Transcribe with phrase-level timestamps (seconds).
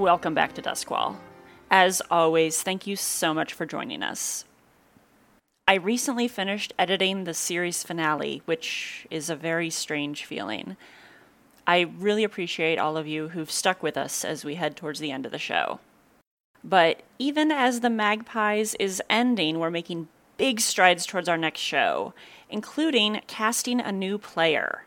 [0.00, 1.16] Welcome back to Duskwall.
[1.70, 4.46] As always, thank you so much for joining us.
[5.68, 10.78] I recently finished editing the series finale, which is a very strange feeling.
[11.66, 15.10] I really appreciate all of you who've stuck with us as we head towards the
[15.10, 15.80] end of the show.
[16.64, 20.08] But even as The Magpies is ending, we're making
[20.38, 22.14] big strides towards our next show,
[22.48, 24.86] including casting a new player.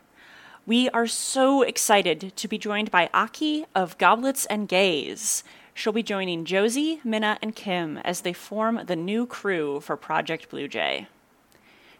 [0.66, 5.44] We are so excited to be joined by Aki of Goblets and Gaze.
[5.74, 10.48] She'll be joining Josie, Minna, and Kim as they form the new crew for Project
[10.48, 11.06] Blue Jay.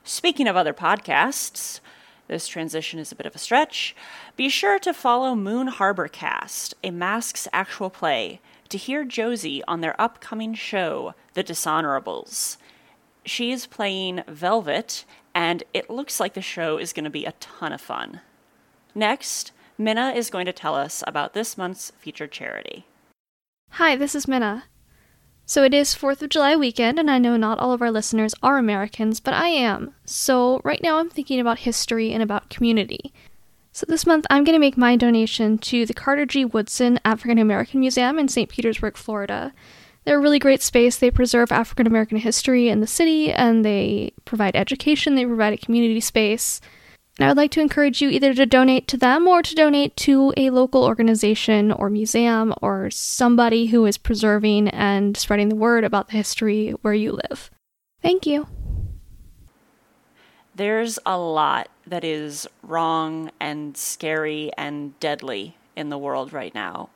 [0.03, 1.81] Speaking of other podcasts,
[2.27, 3.95] this transition is a bit of a stretch.
[4.35, 8.41] Be sure to follow Moon Harbor Cast, a Masks actual play,
[8.71, 12.57] to hear Josie on their upcoming show, The Dishonorables.
[13.27, 15.05] She is playing Velvet,
[15.35, 18.23] and it looks like the show is going to be a ton of fun.
[18.95, 22.87] Next, Minna is going to tell us about this month's featured charity.
[23.71, 24.65] Hi, this is Minna.
[25.47, 28.35] So it is 4th of July weekend, and I know not all of our listeners
[28.43, 29.95] are Americans, but I am.
[30.07, 33.13] So right now I'm thinking about history and about community.
[33.73, 36.45] So this month I'm going to make my donation to the Carter G.
[36.45, 38.49] Woodson African American Museum in St.
[38.49, 39.53] Petersburg, Florida.
[40.05, 40.97] They're a really great space.
[40.97, 45.59] They preserve African American history in the city and they provide education, they provide a
[45.59, 46.61] community space.
[47.19, 49.97] And I would like to encourage you either to donate to them or to donate
[49.99, 55.85] to a local organization or museum or somebody who is preserving and spreading the word
[55.85, 57.53] about the history where you live.
[58.03, 58.49] Thank you.
[60.57, 66.91] There's a lot that is wrong and scary and deadly in the world right now.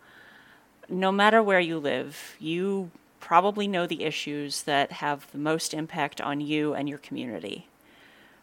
[0.88, 6.20] No matter where you live, you probably know the issues that have the most impact
[6.20, 7.67] on you and your community.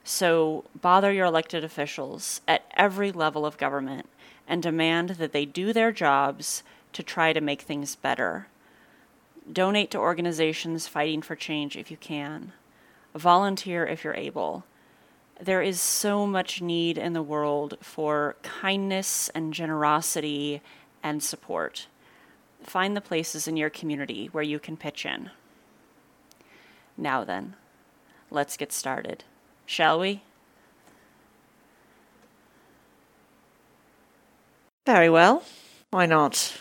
[0.07, 4.07] So bother your elected officials at every level of government
[4.47, 6.61] and demand that they do their jobs
[6.93, 8.45] to try to make things better.
[9.51, 12.53] Donate to organizations fighting for change if you can.
[13.15, 14.63] Volunteer if you're able.
[15.41, 20.61] There is so much need in the world for kindness and generosity
[21.01, 21.87] and support.
[22.61, 25.31] Find the places in your community where you can pitch in.
[26.95, 27.55] Now then,
[28.29, 29.23] let's get started.
[29.65, 30.21] Shall we?
[34.85, 35.43] Very well.
[35.91, 36.53] Why not?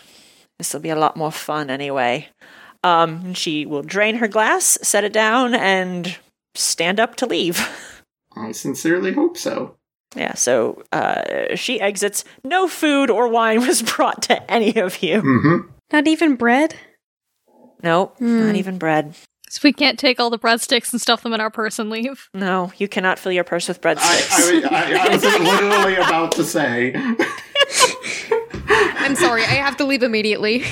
[0.57, 2.29] This will be a lot more fun anyway.
[2.83, 6.17] Um, she will drain her glass, set it down, and
[6.55, 7.67] stand up to leave.
[8.35, 9.75] I sincerely hope so.
[10.15, 12.23] Yeah, so uh, she exits.
[12.43, 15.21] No food or wine was brought to any of you.
[15.21, 15.69] Mm-hmm.
[15.91, 16.75] Not even bread?
[17.83, 18.47] Nope, Hmm.
[18.47, 19.13] not even bread.
[19.55, 22.29] So we can't take all the breadsticks and stuff them in our purse and leave.
[22.33, 24.65] No, you cannot fill your purse with I, breadsticks.
[24.69, 26.93] I, I, I was literally about to say.
[28.69, 30.65] I'm sorry, I have to leave immediately.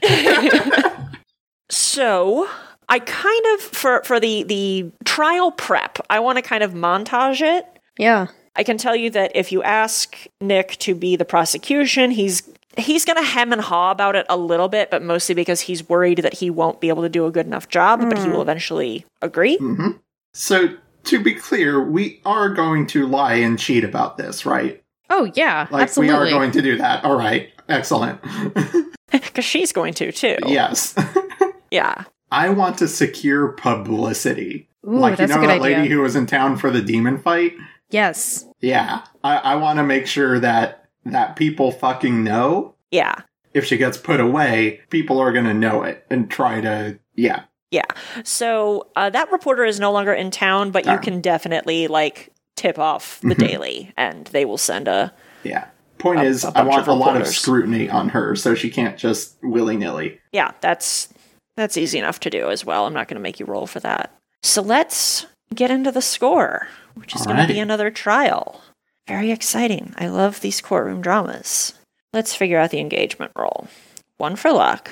[1.70, 2.48] so
[2.88, 7.40] I kind of for for the the trial prep, I want to kind of montage
[7.40, 7.66] it.
[7.98, 8.28] yeah.
[8.58, 12.42] I can tell you that if you ask Nick to be the prosecution, he's
[12.76, 15.88] he's going to hem and haw about it a little bit, but mostly because he's
[15.88, 18.42] worried that he won't be able to do a good enough job, but he will
[18.42, 19.56] eventually agree.
[19.58, 19.92] hmm
[20.34, 24.82] So, to be clear, we are going to lie and cheat about this, right?
[25.10, 26.14] Oh yeah, Like, absolutely.
[26.14, 27.02] we are going to do that.
[27.04, 27.48] All right.
[27.68, 28.20] Excellent.
[29.10, 30.36] Because she's going to too.
[30.46, 30.94] yes.
[31.70, 32.04] Yeah.
[32.30, 34.68] I want to secure publicity.
[34.86, 35.76] Ooh, like, you know a good that idea.
[35.78, 37.52] lady who was in town for the demon fight?
[37.90, 38.44] Yes.
[38.60, 39.02] Yeah.
[39.24, 43.14] I, I want to make sure that that people fucking know Yeah.
[43.54, 47.44] if she gets put away, people are going to know it and try to, yeah.
[47.70, 47.84] Yeah.
[48.24, 50.98] So uh, that reporter is no longer in town, but you Ah.
[50.98, 53.38] can definitely like tip off the Mhm.
[53.48, 55.12] daily and they will send a
[55.44, 55.66] Yeah.
[55.98, 58.96] Point A- is, a I want a lot of scrutiny on her so she can't
[58.96, 60.20] just willy nilly.
[60.32, 61.08] Yeah, that's
[61.56, 62.86] that's easy enough to do as well.
[62.86, 64.14] I'm not going to make you roll for that.
[64.44, 68.60] So let's get into the score, which is going to be another trial.
[69.06, 69.94] Very exciting.
[69.96, 71.74] I love these courtroom dramas.
[72.12, 73.68] Let's figure out the engagement roll.
[74.16, 74.90] One for luck.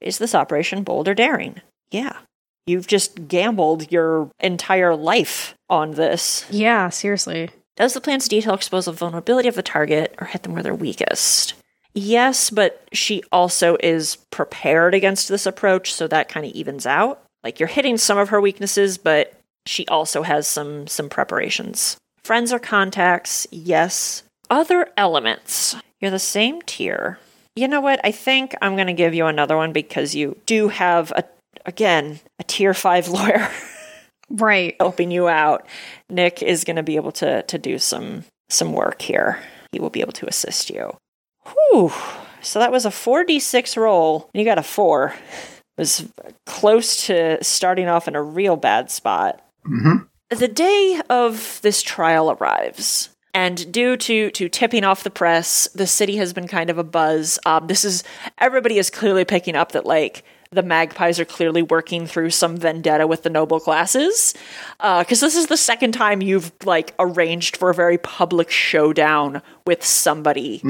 [0.00, 1.60] Is this operation bold or daring?
[1.90, 2.18] Yeah.
[2.66, 6.44] You've just gambled your entire life on this.
[6.50, 7.50] Yeah, seriously.
[7.76, 10.74] Does the plan's detail expose the vulnerability of the target or hit them where they're
[10.74, 11.54] weakest?
[11.94, 17.24] Yes, but she also is prepared against this approach, so that kind of evens out.
[17.42, 19.32] Like you're hitting some of her weaknesses, but
[19.68, 21.96] she also has some some preparations.
[22.24, 24.22] Friends or contacts, yes.
[24.50, 25.76] Other elements.
[26.00, 27.18] You're the same tier.
[27.56, 28.00] You know what?
[28.04, 31.24] I think I'm going to give you another one because you do have a
[31.66, 33.50] again, a tier 5 lawyer
[34.30, 34.76] Right.
[34.78, 35.66] helping you out.
[36.10, 39.38] Nick is going to be able to to do some some work here.
[39.72, 40.96] He will be able to assist you.
[41.46, 41.92] Whew.
[42.40, 44.30] So that was a 4d6 roll.
[44.32, 45.14] and You got a 4.
[45.76, 46.08] It was
[46.46, 49.42] close to starting off in a real bad spot.
[49.66, 50.36] Mm-hmm.
[50.36, 53.10] The day of this trial arrives.
[53.34, 56.84] And due to, to tipping off the press, the city has been kind of a
[56.84, 57.38] buzz.
[57.46, 58.02] Um, this is
[58.38, 63.06] everybody is clearly picking up that like the magpies are clearly working through some vendetta
[63.06, 64.32] with the noble classes
[64.78, 69.84] because this is the second time you've like arranged for a very public showdown with
[69.84, 70.62] somebody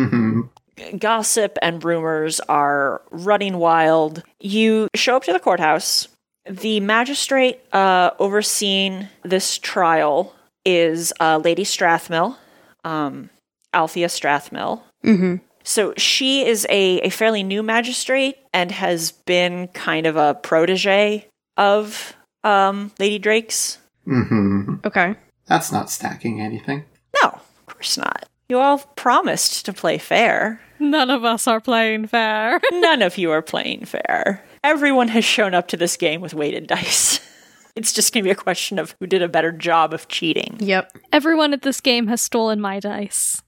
[0.99, 4.23] gossip and rumors are running wild.
[4.41, 6.09] You show up to the courthouse.
[6.49, 10.35] The magistrate uh, overseeing this trial
[10.65, 12.37] is uh, Lady Strathmill,
[12.85, 13.31] um,
[13.75, 14.83] Althea Strathmill.
[15.05, 15.37] Mm-hmm.
[15.63, 21.27] So she is a, a fairly new magistrate and has been kind of a protege
[21.57, 23.79] of um, Lady Drake's.
[24.07, 24.77] Mm-hmm.
[24.87, 25.17] Okay.
[25.47, 26.85] That's not stacking anything.
[27.23, 28.27] No, of course not.
[28.49, 30.61] You all promised to play fair.
[30.79, 32.61] None of us are playing fair.
[32.73, 34.43] None of you are playing fair.
[34.69, 37.21] Everyone has shown up to this game with weighted dice.
[37.77, 40.57] It's just going to be a question of who did a better job of cheating.
[40.59, 40.99] Yep.
[41.13, 43.41] Everyone at this game has stolen my dice.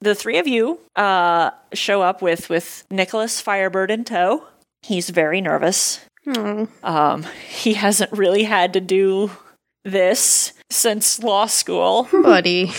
[0.00, 4.46] The three of you uh, show up with with Nicholas Firebird in tow.
[4.80, 6.00] He's very nervous.
[6.26, 6.68] Oh.
[6.82, 9.30] Um, he hasn't really had to do
[9.84, 12.72] this since law school, Buddy.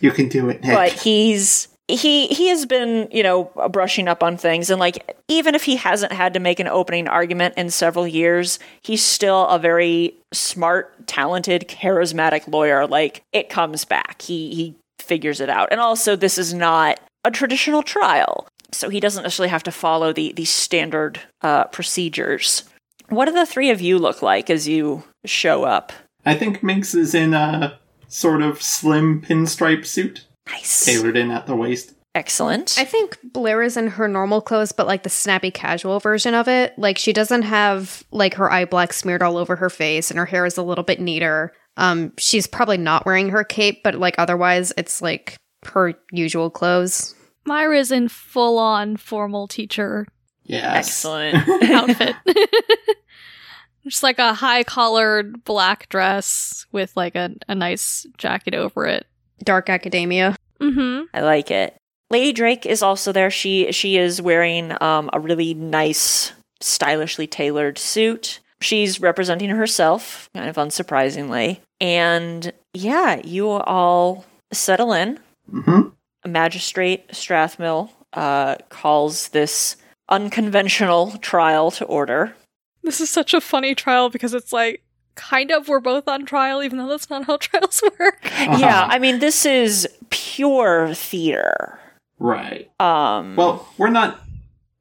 [0.00, 0.74] You can do it, Nick.
[0.74, 4.70] but he's he he has been you know brushing up on things.
[4.70, 8.58] And like even if he hasn't had to make an opening argument in several years
[8.82, 12.86] he's still a very smart talented charismatic lawyer.
[12.86, 14.22] Like it comes back.
[14.22, 15.68] He he figures it out.
[15.70, 18.48] And also this is not a traditional trial.
[18.72, 22.64] So he doesn't necessarily have to follow the the standard uh, procedures.
[23.08, 25.92] What do the three of you look like as you show up?
[26.24, 27.78] I think Minx is in a
[28.08, 31.92] sort of slim pinstripe suit, nice tailored in at the waist.
[32.14, 36.34] excellent I think Blair is in her normal clothes, but like the snappy casual version
[36.34, 36.78] of it.
[36.78, 40.26] Like she doesn't have like her eye black smeared all over her face and her
[40.26, 41.52] hair is a little bit neater.
[41.76, 47.14] Um, she's probably not wearing her cape, but like otherwise it's like her usual clothes.
[47.44, 50.06] Myra's in full on formal teacher
[50.44, 50.88] Yes.
[50.88, 52.14] excellent outfit.
[53.84, 59.06] Just like a high collared black dress with like a, a nice jacket over it.
[59.44, 60.35] Dark academia.
[60.60, 61.04] Mm-hmm.
[61.14, 61.76] I like it.
[62.10, 63.30] Lady Drake is also there.
[63.30, 68.40] She she is wearing um, a really nice, stylishly tailored suit.
[68.60, 71.58] She's representing herself, kind of unsurprisingly.
[71.80, 75.18] And yeah, you all settle in.
[75.50, 75.88] hmm
[76.26, 79.76] Magistrate Strathmill uh, calls this
[80.08, 82.34] unconventional trial to order.
[82.82, 84.82] This is such a funny trial because it's like
[85.16, 88.20] kind of we're both on trial, even though that's not how trials work.
[88.24, 88.58] Uh-huh.
[88.58, 91.80] Yeah, I mean this is pure theater.
[92.18, 92.70] Right.
[92.80, 94.20] Um, Well, we're not.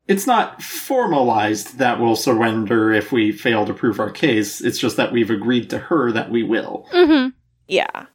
[0.07, 4.61] It's not formalized that we'll surrender if we fail to prove our case.
[4.61, 6.87] It's just that we've agreed to her that we will.
[6.93, 7.29] Mm-hmm.
[7.67, 8.05] Yeah.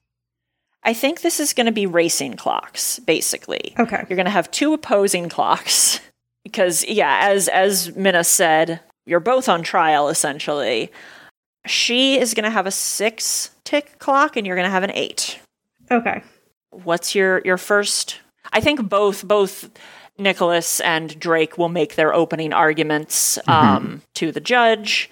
[0.85, 3.75] I think this is going to be racing clocks, basically.
[3.79, 4.05] Okay.
[4.09, 6.01] You're going to have two opposing clocks
[6.45, 10.93] because, yeah, as as Minna said, you're both on trial essentially.
[11.67, 14.93] She is going to have a six tick clock, and you're going to have an
[14.93, 15.39] eight.
[15.91, 16.23] Okay.
[16.71, 18.21] What's your your first?
[18.52, 19.71] I think both both
[20.19, 25.11] Nicholas and Drake will make their opening arguments um, to the judge.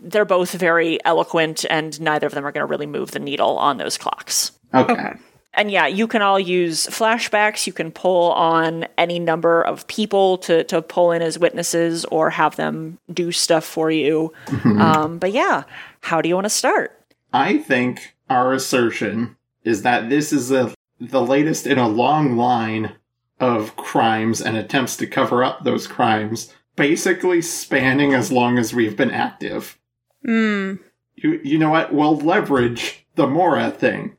[0.00, 3.58] They're both very eloquent, and neither of them are going to really move the needle
[3.58, 4.52] on those clocks.
[4.72, 4.92] Okay.
[4.92, 5.12] Okay.
[5.58, 7.66] And yeah, you can all use flashbacks.
[7.66, 12.30] You can pull on any number of people to, to pull in as witnesses or
[12.30, 14.32] have them do stuff for you.
[14.78, 15.64] Um, but yeah,
[16.02, 16.96] how do you want to start?
[17.32, 22.92] I think our assertion is that this is the the latest in a long line
[23.40, 28.96] of crimes and attempts to cover up those crimes, basically spanning as long as we've
[28.96, 29.78] been active.
[30.24, 30.78] Mm.
[31.16, 31.92] You you know what?
[31.92, 34.16] We'll leverage the Mora thing.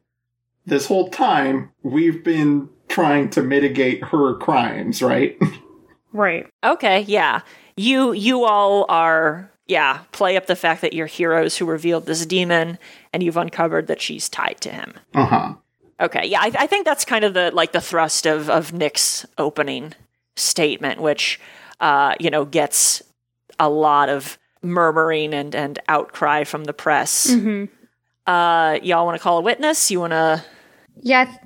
[0.65, 5.37] This whole time we've been trying to mitigate her crimes, right?
[6.11, 6.47] Right.
[6.63, 7.41] Okay, yeah.
[7.77, 12.25] You you all are yeah, play up the fact that you're heroes who revealed this
[12.25, 12.79] demon
[13.13, 14.95] and you've uncovered that she's tied to him.
[15.13, 15.53] uh huh.
[16.01, 19.25] Okay, yeah, I, I think that's kind of the like the thrust of of Nick's
[19.37, 19.93] opening
[20.35, 21.39] statement, which
[21.79, 23.03] uh, you know gets
[23.59, 27.29] a lot of murmuring and and outcry from the press.
[27.29, 27.65] Mm-hmm.
[28.29, 29.89] Uh, y'all want to call a witness?
[29.89, 30.43] You want to?
[31.01, 31.21] Yeah.
[31.21, 31.37] I, th-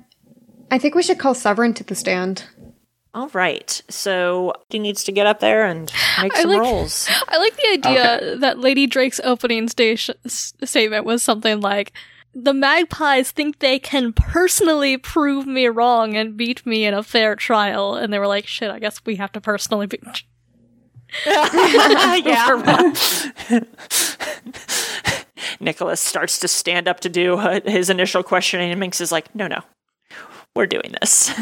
[0.70, 2.44] I think we should call Severin to the stand.
[3.14, 3.80] All right.
[3.88, 7.08] So he needs to get up there and make I some like- rolls.
[7.28, 8.38] I like the idea Okay.
[8.40, 11.92] that Lady Drake's opening station, statement was something like,
[12.34, 17.36] the magpies think they can personally prove me wrong and beat me in a fair
[17.36, 20.02] trial, and they were like, "Shit, I guess we have to personally beat."
[21.26, 22.90] yeah.
[25.64, 29.34] Nicholas starts to stand up to do uh, his initial questioning, and Minx is like,
[29.34, 29.60] "No, no,
[30.54, 31.32] we're doing this."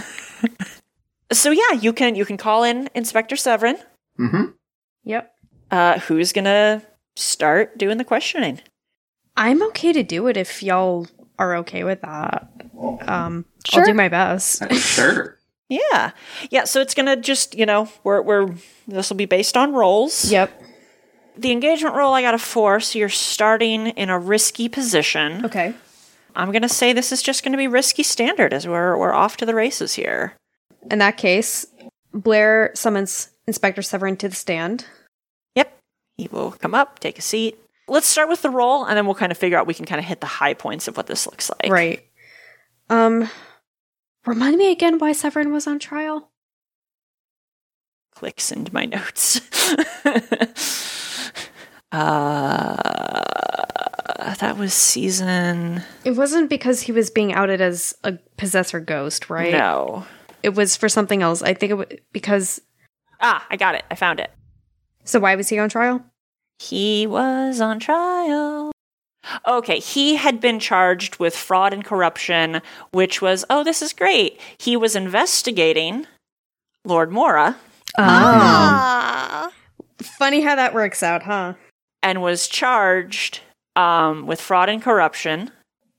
[1.32, 3.76] so yeah, you can you can call in Inspector Severin.
[4.18, 4.44] Mm-hmm.
[5.04, 5.34] Yep.
[5.70, 6.82] Uh, who's gonna
[7.16, 8.60] start doing the questioning?
[9.36, 11.06] I'm okay to do it if y'all
[11.38, 12.48] are okay with that.
[13.02, 14.62] Um, I'll do my best.
[14.72, 15.38] Sure.
[15.68, 16.10] Yeah,
[16.50, 16.64] yeah.
[16.64, 18.54] So it's gonna just you know we're we're
[18.86, 20.30] this will be based on rolls.
[20.30, 20.52] yep.
[21.36, 25.44] The engagement roll I got a four, so you're starting in a risky position.
[25.46, 25.74] Okay.
[26.34, 29.46] I'm gonna say this is just gonna be risky standard as we're we're off to
[29.46, 30.34] the races here.
[30.90, 31.66] In that case,
[32.12, 34.86] Blair summons Inspector Severin to the stand.
[35.56, 35.76] Yep.
[36.16, 37.58] He will come up, take a seat.
[37.88, 39.98] Let's start with the roll, and then we'll kind of figure out we can kind
[39.98, 41.70] of hit the high points of what this looks like.
[41.70, 42.06] Right.
[42.88, 43.28] Um,
[44.24, 46.30] remind me again why Severin was on trial.
[48.14, 49.40] Clicks into my notes.
[51.92, 52.76] Uh,
[54.40, 55.82] that was season.
[56.04, 59.52] It wasn't because he was being outed as a possessor ghost, right?
[59.52, 60.04] No.
[60.42, 61.42] It was for something else.
[61.42, 62.60] I think it was because.
[63.20, 63.84] Ah, I got it.
[63.90, 64.30] I found it.
[65.04, 66.04] So why was he on trial?
[66.58, 68.72] He was on trial.
[69.46, 74.40] Okay, he had been charged with fraud and corruption, which was, oh, this is great.
[74.58, 76.06] He was investigating
[76.84, 77.56] Lord Mora
[77.98, 79.50] Ah.
[80.00, 81.54] Funny how that works out, huh?
[82.02, 83.40] And was charged
[83.76, 85.50] um, with fraud and corruption,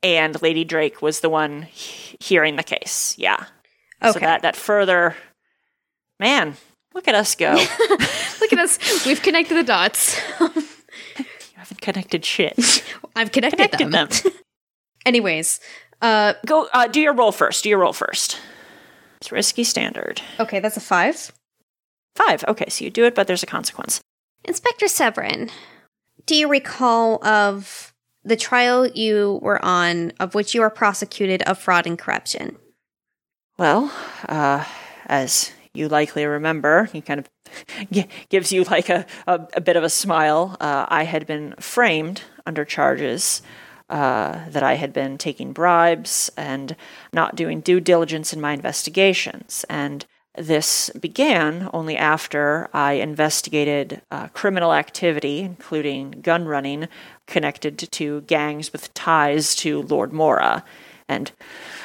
[0.02, 3.16] and Lady Drake was the one he- hearing the case.
[3.18, 3.46] Yeah.
[4.02, 4.20] So Okay.
[4.26, 5.16] that, that further,
[6.20, 6.56] man,
[6.94, 7.54] look at us go.
[8.42, 9.06] Look at us.
[9.06, 10.20] We've connected the dots.
[10.42, 10.50] You
[11.56, 12.84] haven't connected shit.
[13.16, 14.10] I've connected, Connected them.
[14.10, 14.34] them.
[15.06, 15.62] Anyways,
[16.02, 17.64] uh, Go, uh, do your roll first.
[17.64, 18.38] Do your roll first.
[19.22, 20.22] It's risky standard.
[20.42, 21.32] okay, that's a five.
[22.18, 22.44] Five.
[22.50, 24.02] Okay, so you do it, but there's a consequence.
[24.44, 25.50] Inspector Severin,
[26.26, 31.58] do you recall of the trial you were on of which you were prosecuted of
[31.58, 32.58] fraud and corruption?
[33.58, 33.92] Well,
[34.28, 34.66] uh,
[35.06, 37.30] as you likely remember, he kind of
[38.30, 40.58] gives you like a, a, a bit of a smile.
[40.60, 43.42] Uh, I had been framed under charges
[43.90, 46.76] uh, that I had been taking bribes and
[47.12, 49.66] not doing due diligence in my investigations.
[49.70, 50.06] And
[50.38, 56.88] this began only after I investigated uh, criminal activity, including gun running,
[57.28, 60.64] connected to gangs with ties to Lord Mora.
[61.08, 61.32] And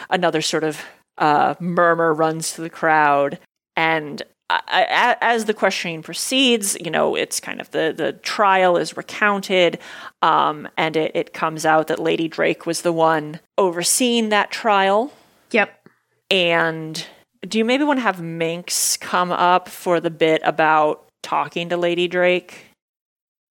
[0.09, 0.83] another sort of
[1.19, 3.39] uh, murmur runs through the crowd.
[3.77, 8.79] And I, I, as the questioning proceeds, you know, it's kind of the, the trial
[8.79, 9.79] is recounted,
[10.23, 15.13] um, and it, it comes out that Lady Drake was the one overseeing that trial.
[15.51, 15.89] Yep.
[16.31, 17.07] And
[17.47, 21.77] do you maybe want to have Minx come up for the bit about talking to
[21.77, 22.67] Lady Drake?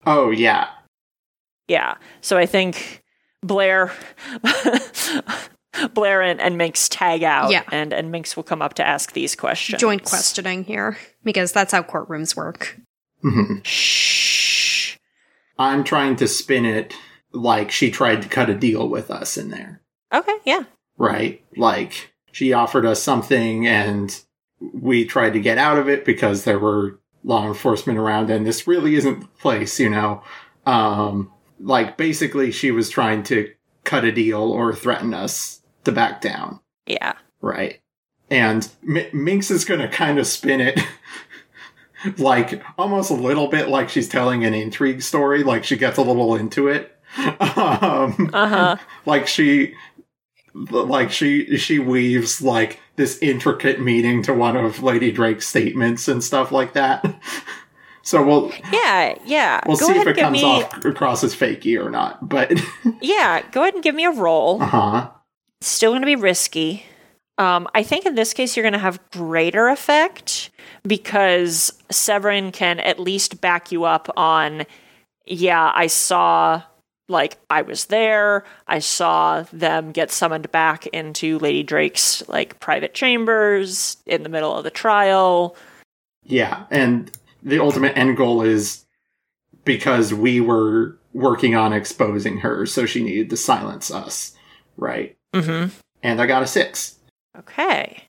[0.06, 0.68] Oh yeah.
[1.68, 1.96] Yeah.
[2.20, 3.02] So I think
[3.42, 3.92] Blair
[5.94, 7.62] Blair and, and Minx tag out Yeah.
[7.70, 9.80] and, and Minx will come up to ask these questions.
[9.80, 12.78] Joint questioning here because that's how courtrooms work.
[13.24, 13.64] Mhm.
[13.64, 14.96] Shh.
[15.58, 16.94] I'm trying to spin it
[17.32, 19.80] like she tried to cut a deal with us in there,
[20.12, 20.64] Okay, yeah.
[20.96, 21.42] right?
[21.56, 24.20] Like she offered us something and
[24.72, 28.68] we tried to get out of it because there were law enforcement around and this
[28.68, 30.22] really isn't the place, you know.
[30.64, 33.52] Um like basically she was trying to
[33.82, 36.60] cut a deal or threaten us to back down.
[36.86, 37.14] Yeah.
[37.40, 37.80] Right.
[38.30, 40.78] And M- Minx is going to kind of spin it
[42.18, 46.02] like almost a little bit like she's telling an intrigue story, like she gets a
[46.02, 46.94] little into it.
[47.40, 48.76] Um, Uh-huh.
[49.06, 49.74] like she
[50.54, 56.22] like she she weaves like this intricate meaning to one of Lady Drake's statements and
[56.22, 57.04] stuff like that.
[58.02, 59.60] So we'll Yeah, yeah.
[59.66, 62.26] we'll go see if it comes me off across as fakey or not.
[62.26, 62.58] But
[63.02, 64.62] Yeah, go ahead and give me a roll.
[64.62, 65.10] uh-huh.
[65.60, 66.86] Still gonna be risky.
[67.36, 70.48] Um, I think in this case you're gonna have greater effect
[70.86, 74.64] because Severin can at least back you up on
[75.26, 76.62] yeah, I saw
[77.08, 78.44] like I was there.
[78.66, 84.54] I saw them get summoned back into Lady Drake's like private chambers in the middle
[84.54, 85.56] of the trial.
[86.24, 87.10] Yeah, and
[87.42, 88.84] the ultimate end goal is
[89.64, 94.36] because we were working on exposing her, so she needed to silence us,
[94.76, 95.16] right?
[95.34, 95.70] Mm-hmm.
[96.02, 96.96] And I got a six.
[97.38, 98.07] Okay.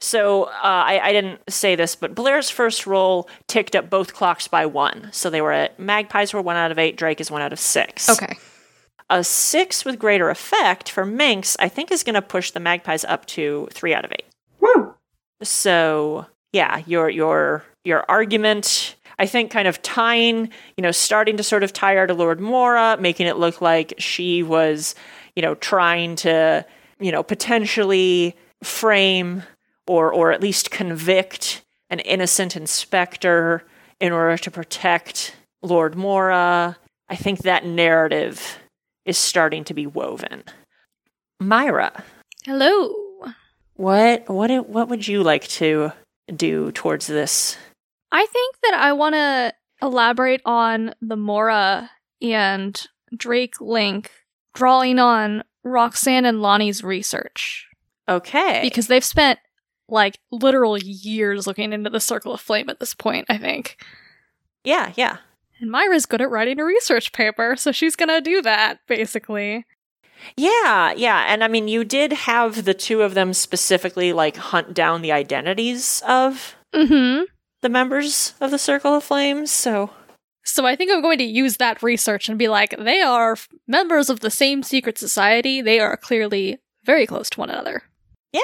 [0.00, 4.48] So uh, I, I didn't say this, but Blair's first roll ticked up both clocks
[4.48, 5.08] by one.
[5.12, 7.60] So they were at Magpies were one out of eight, Drake is one out of
[7.60, 8.08] six.
[8.08, 8.36] Okay.
[9.08, 13.04] A six with greater effect for Minx, I think, is going to push the magpies
[13.04, 14.26] up to three out of eight.
[14.60, 14.94] Woo!
[15.42, 21.44] So yeah, your your your argument, I think, kind of tying, you know, starting to
[21.44, 24.96] sort of tie her to Lord Mora, making it look like she was,
[25.36, 26.66] you know, trying to,
[26.98, 28.34] you know, potentially
[28.64, 29.44] frame
[29.86, 33.64] or or at least convict an innocent inspector
[34.00, 36.76] in order to protect Lord Mora.
[37.08, 38.58] I think that narrative
[39.04, 40.42] is starting to be woven.
[41.40, 42.04] Myra,
[42.44, 42.94] Hello.
[43.74, 45.92] what what what would you like to
[46.34, 47.56] do towards this?
[48.10, 49.52] I think that I want to
[49.82, 51.90] elaborate on the Mora
[52.22, 54.10] and Drake link,
[54.54, 57.66] drawing on Roxanne and Lonnie's research.
[58.08, 58.60] Okay.
[58.62, 59.38] Because they've spent
[59.88, 63.76] like literal years looking into the Circle of Flame at this point, I think.
[64.64, 65.18] yeah, yeah.
[65.60, 69.64] And Myra's good at writing a research paper, so she's gonna do that, basically.
[70.36, 71.24] Yeah, yeah.
[71.28, 75.12] And I mean, you did have the two of them specifically like hunt down the
[75.12, 77.22] identities of Mm hmm.
[77.62, 79.50] the members of the Circle of Flames.
[79.50, 79.90] So,
[80.44, 84.10] So I think I'm going to use that research and be like, they are members
[84.10, 85.62] of the same secret society.
[85.62, 87.82] They are clearly very close to one another.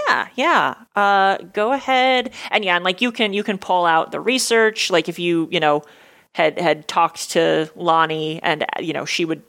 [0.09, 0.75] Yeah, yeah.
[0.97, 2.33] Uh go ahead.
[2.51, 5.49] And yeah, and like you can you can pull out the research like if you,
[5.51, 5.83] you know,
[6.35, 9.43] had had talked to Lonnie and you know, she would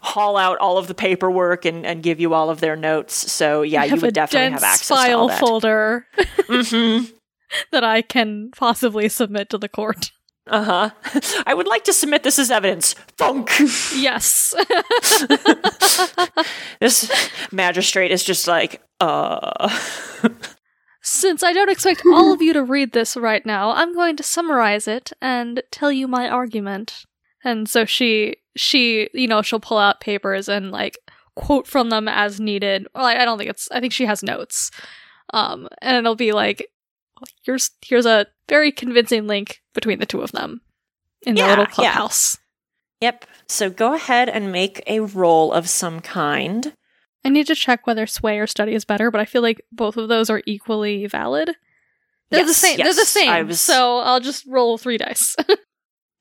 [0.00, 3.30] haul out all of the paperwork and and give you all of their notes.
[3.32, 5.40] So, yeah, you would definitely have access to file all that.
[5.40, 6.06] folder
[6.48, 7.12] Mhm.
[7.72, 10.12] that I can possibly submit to the court.
[10.50, 10.90] Uh huh.
[11.46, 12.94] I would like to submit this as evidence.
[13.16, 13.50] Thunk.
[13.94, 14.54] Yes.
[16.80, 17.10] this
[17.52, 19.68] magistrate is just like, uh.
[21.02, 24.22] Since I don't expect all of you to read this right now, I'm going to
[24.22, 27.04] summarize it and tell you my argument.
[27.44, 30.98] And so she she, you know, she'll pull out papers and like
[31.36, 32.88] quote from them as needed.
[32.94, 34.70] Well, I, I don't think it's I think she has notes.
[35.32, 36.66] Um and it'll be like
[37.44, 40.60] here's here's a very convincing link between the two of them
[41.22, 41.70] in the Yeah, little yeah.
[41.70, 42.36] clubhouse.
[43.00, 43.24] Yep.
[43.48, 46.74] So go ahead and make a roll of some kind.
[47.24, 49.96] I need to check whether sway or study is better, but I feel like both
[49.96, 51.50] of those are equally valid.
[52.30, 52.76] They're the Yes, same.
[52.78, 53.46] They're the same.
[53.48, 55.34] Was- So I'll just roll three dice.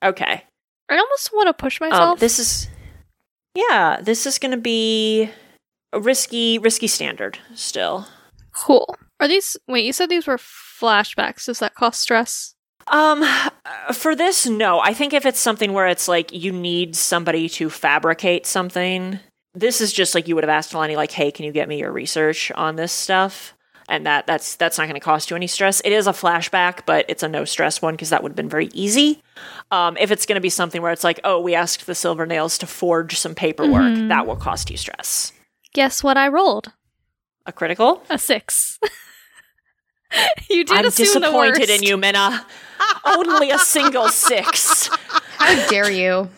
[0.03, 0.43] Okay.
[0.89, 2.19] I almost want to push Um, myself.
[2.19, 2.67] this is.
[3.53, 5.29] Yeah, this is going to be
[5.91, 8.07] a risky, risky standard still.
[8.53, 8.95] cool.
[9.19, 9.57] Are these?
[9.67, 10.37] Wait, you said these were
[10.79, 11.45] flashbacks.
[11.45, 12.55] Does that cost stress?
[12.87, 13.23] Um,
[13.93, 14.79] for this, no.
[14.79, 19.19] I think if it's something where it's like you need somebody to fabricate something,
[19.53, 21.79] this is just like you would have asked Lonnie, like, "Hey, can you get me
[21.79, 23.53] your research on this stuff?"
[23.87, 25.81] And that that's that's not going to cost you any stress.
[25.85, 28.49] It is a flashback, but it's a no stress one because that would have been
[28.49, 29.21] very easy.
[29.71, 32.25] Um, if it's going to be something where it's like, "Oh, we asked the Silver
[32.25, 34.09] Nails to forge some paperwork," Mhm.
[34.09, 35.31] that will cost you stress.
[35.73, 36.71] Guess what I rolled?
[37.45, 38.03] A critical.
[38.09, 38.79] A six.
[40.49, 41.69] you did I'm assume the disappointed worst.
[41.69, 42.45] in you, Minna.
[43.05, 44.87] Only a single six.
[45.37, 46.29] How dare you?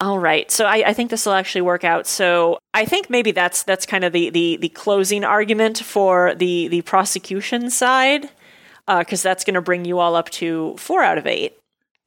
[0.00, 2.08] All right, so I, I think this will actually work out.
[2.08, 6.66] So I think maybe that's that's kind of the the, the closing argument for the
[6.68, 8.28] the prosecution side,
[8.88, 11.56] uh, because that's going to bring you all up to four out of eight.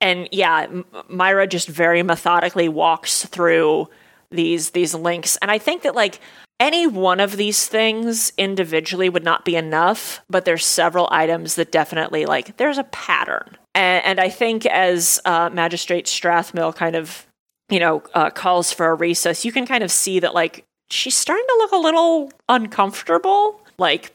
[0.02, 3.88] And yeah, M- Myra just very methodically walks through
[4.30, 6.20] these these links, and I think that like
[6.60, 11.72] any one of these things individually would not be enough, but there's several items that
[11.72, 17.28] definitely like there's a pattern, and, and I think as uh, Magistrate Strathmill kind of
[17.70, 21.16] you know, uh, calls for a recess, you can kind of see that, like, she's
[21.16, 23.60] starting to look a little uncomfortable.
[23.78, 24.14] Like,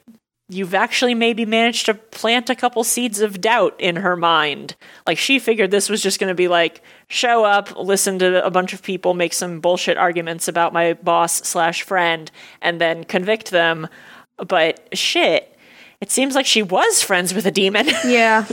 [0.50, 4.74] you've actually maybe managed to plant a couple seeds of doubt in her mind.
[5.06, 8.50] Like, she figured this was just going to be like, show up, listen to a
[8.50, 13.50] bunch of people make some bullshit arguments about my boss slash friend, and then convict
[13.50, 13.88] them.
[14.36, 15.56] But shit,
[16.00, 17.88] it seems like she was friends with a demon.
[18.04, 18.46] Yeah.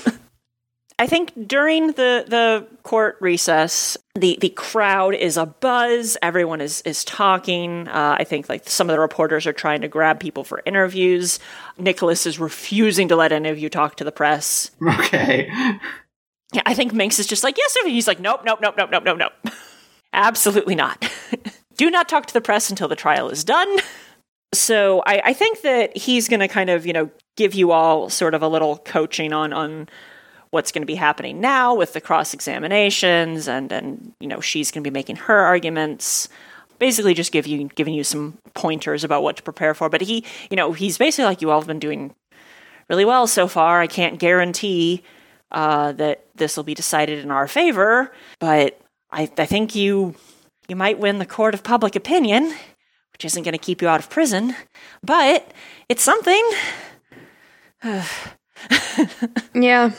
[0.99, 6.17] I think during the the court recess, the the crowd is a buzz.
[6.23, 7.87] Everyone is is talking.
[7.87, 11.39] Uh, I think like some of the reporters are trying to grab people for interviews.
[11.77, 14.71] Nicholas is refusing to let any of you talk to the press.
[15.07, 15.49] Okay.
[16.53, 17.75] Yeah, I think Minx is just like yes.
[17.83, 19.53] and He's like nope, nope, nope, nope, nope, nope, nope.
[20.13, 21.07] Absolutely not.
[21.77, 23.67] Do not talk to the press until the trial is done.
[24.53, 28.09] So I, I think that he's going to kind of you know give you all
[28.09, 29.89] sort of a little coaching on on
[30.57, 34.71] what's going to be happening now with the cross examinations and and you know she's
[34.71, 36.27] going to be making her arguments
[36.79, 40.25] basically just give you giving you some pointers about what to prepare for but he
[40.49, 42.11] you know he's basically like you all have been doing
[42.89, 45.03] really well so far i can't guarantee
[45.51, 50.15] uh, that this will be decided in our favor but I, I think you
[50.67, 52.53] you might win the court of public opinion,
[53.13, 54.53] which isn't going to keep you out of prison,
[55.01, 55.49] but
[55.87, 56.43] it's something.
[59.53, 59.91] Yeah.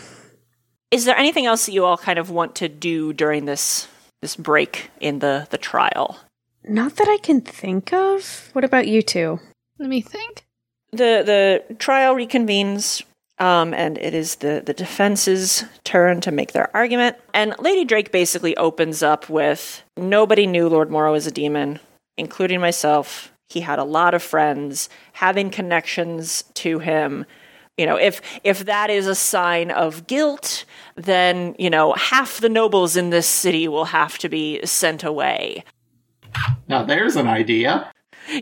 [0.90, 3.88] Is there anything else that you all kind of want to do during this
[4.22, 6.18] this break in the the trial?
[6.64, 8.50] Not that I can think of.
[8.52, 9.38] What about you two?
[9.78, 10.44] Let me think.
[10.92, 11.22] The
[11.68, 13.02] the trial reconvenes,
[13.38, 17.16] um, and it is the the defense's turn to make their argument.
[17.34, 21.80] And Lady Drake basically opens up with, "Nobody knew Lord Mora was a demon,
[22.16, 23.30] including myself.
[23.50, 27.26] He had a lot of friends, having connections to him."
[27.78, 30.64] You know, if if that is a sign of guilt,
[30.96, 35.64] then you know half the nobles in this city will have to be sent away.
[36.66, 37.90] Now there's an idea.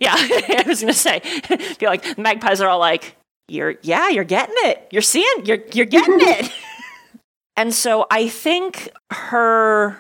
[0.01, 3.15] Yeah, I was gonna say, I feel like magpies are all like,
[3.47, 4.89] "You're, yeah, you're getting it.
[4.91, 6.51] You're seeing, you're, you're getting it."
[7.57, 9.99] and so I think her,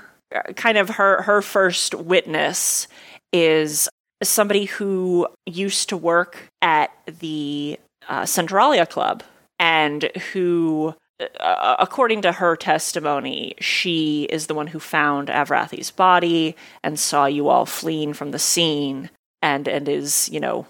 [0.57, 2.89] kind of her, her first witness
[3.33, 3.89] is
[4.23, 9.23] somebody who used to work at the uh, Centralia Club
[9.59, 10.95] and who.
[11.41, 17.25] Uh, according to her testimony, she is the one who found Avrathi's body and saw
[17.25, 19.09] you all fleeing from the scene
[19.41, 20.67] and and is you know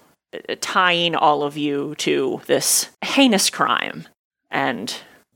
[0.61, 4.07] tying all of you to this heinous crime
[4.49, 4.95] and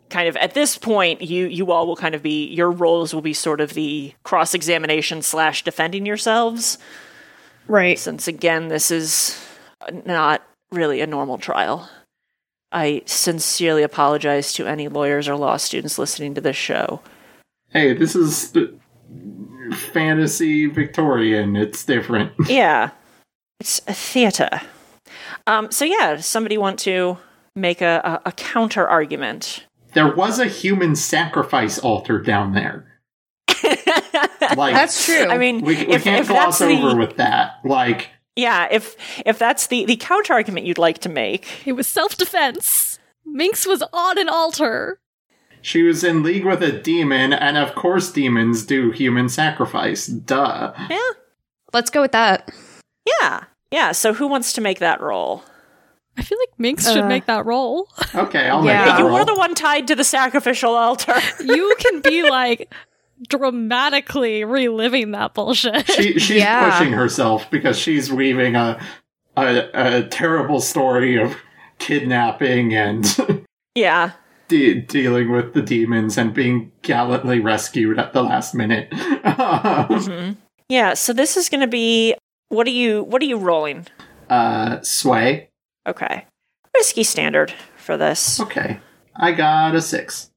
[0.09, 3.21] kind of at this point you you all will kind of be your roles will
[3.21, 6.77] be sort of the cross examination slash defending yourselves
[7.67, 7.99] Right.
[7.99, 9.37] since again this is
[10.05, 11.89] not really a normal trial
[12.71, 17.01] i sincerely apologize to any lawyers or law students listening to this show
[17.69, 18.75] Hey, this is the
[19.93, 21.55] fantasy Victorian.
[21.55, 22.33] It's different.
[22.49, 22.89] yeah
[23.59, 24.49] it's a theater
[25.47, 27.17] um so yeah does somebody want to
[27.55, 32.87] make a, a, a counter argument There was a human sacrifice altar down there.
[34.57, 35.27] Like That's true.
[35.27, 37.59] I mean, we, we if, can't if that's gloss the, over with that.
[37.63, 41.87] Like yeah, if if that's the the counter argument you'd like to make, It was
[41.87, 42.99] self defense.
[43.25, 44.99] Minx was on an altar.
[45.61, 50.07] she was in league with a demon, and of course demons do human sacrifice.
[50.07, 50.73] Duh.
[50.89, 50.99] yeah,
[51.73, 52.51] Let's go with that.
[53.05, 53.91] yeah, yeah.
[53.91, 55.43] So who wants to make that roll?
[56.17, 57.07] I feel like Minx should Uh.
[57.07, 57.87] make that roll.
[58.13, 58.77] Okay, I'll Yeah.
[58.79, 59.19] make that You roll.
[59.19, 61.15] were the one tied to the sacrificial altar.
[61.39, 62.73] You can be like
[63.27, 65.89] dramatically reliving that bullshit.
[65.89, 66.69] she, she's Yeah.
[66.77, 68.79] pushing herself because she's weaving a,
[69.37, 71.35] a a terrible story of
[71.79, 73.17] kidnapping and
[73.75, 74.11] yeah,
[74.47, 78.87] de- dealing with the demons and being gallantly rescued at the last minute.
[78.93, 80.31] hmm
[80.69, 80.93] yeah.
[80.93, 82.15] So this is going to be
[82.49, 83.87] what are you what are you rolling?
[84.29, 85.49] uh, sway.
[85.87, 86.25] Okay,
[86.75, 88.39] risky standard for this.
[88.39, 88.79] Okay,
[89.15, 90.30] I got a six.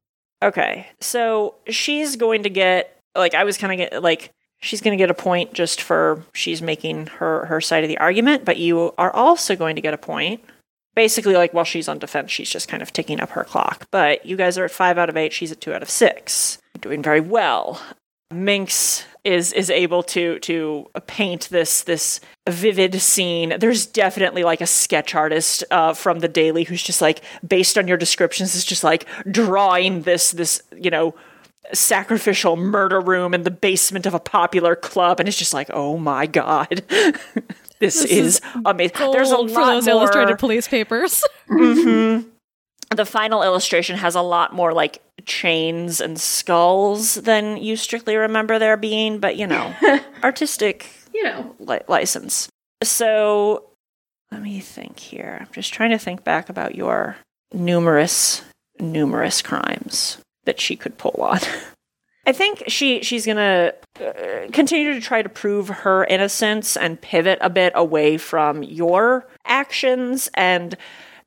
[0.44, 4.30] Okay, so she's going to get like I was kind of like
[4.60, 7.96] she's going to get a point just for she's making her her side of the
[7.96, 10.44] argument, but you are also going to get a point.
[10.94, 13.88] Basically, like while she's on defense, she's just kind of ticking up her clock.
[13.90, 15.32] But you guys are at five out of eight.
[15.32, 16.58] She's at two out of six.
[16.78, 17.80] Doing very well.
[18.34, 23.54] Minx is is able to to paint this this vivid scene.
[23.58, 27.88] There's definitely like a sketch artist uh, from the Daily who's just like based on
[27.88, 31.14] your descriptions is just like drawing this this you know
[31.72, 35.96] sacrificial murder room in the basement of a popular club, and it's just like oh
[35.96, 36.82] my god.
[37.80, 38.96] This, This is, is amazing.
[39.12, 41.24] There's a Gold lot for those more illustrated police papers.
[41.48, 42.20] hmm
[42.94, 48.58] The final illustration has a lot more like chains and skulls than you strictly remember
[48.58, 49.74] there being, but you know,
[50.22, 51.54] artistic You know.
[51.58, 52.48] li- license.
[52.82, 53.64] So
[54.30, 55.38] let me think here.
[55.40, 57.16] I'm just trying to think back about your
[57.52, 58.42] numerous,
[58.80, 61.38] numerous crimes that she could pull on.
[62.26, 67.38] I think she she's gonna uh, continue to try to prove her innocence and pivot
[67.42, 70.74] a bit away from your actions and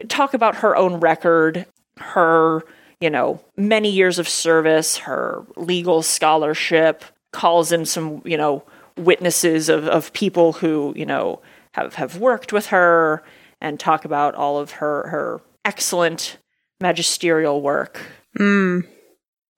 [0.10, 2.64] talk about her own record, her
[3.02, 8.64] you know many years of service, her legal scholarship, calls in some you know
[8.98, 11.40] witnesses of, of people who you know
[11.74, 13.24] have have worked with her
[13.62, 16.38] and talk about all of her her excellent
[16.80, 18.02] magisterial work
[18.38, 18.86] Mm.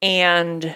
[0.01, 0.75] and